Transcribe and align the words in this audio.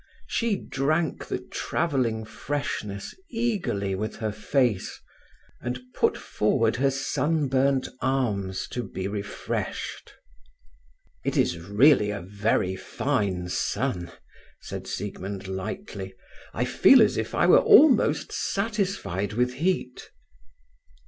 She 0.25 0.55
drank 0.55 1.27
the 1.27 1.37
travelling 1.37 2.25
freshness 2.25 3.13
eagerly 3.29 3.93
with 3.93 4.15
her 4.15 4.31
face, 4.31 4.99
and 5.61 5.79
put 5.93 6.17
forward 6.17 6.77
her 6.77 6.89
sunburnt 6.89 7.87
arms 8.01 8.67
to 8.69 8.81
be 8.81 9.07
refreshed. 9.07 10.13
"It 11.23 11.37
is 11.37 11.59
really 11.59 12.09
a 12.09 12.23
very 12.23 12.75
fine 12.75 13.47
sun," 13.49 14.11
said 14.59 14.87
Siegmund 14.87 15.47
lightly. 15.47 16.15
"I 16.51 16.65
feel 16.65 17.03
as 17.03 17.15
if 17.15 17.35
I 17.35 17.45
were 17.45 17.59
almost 17.59 18.31
satisfied 18.31 19.33
with 19.33 19.53
heat." 19.53 20.09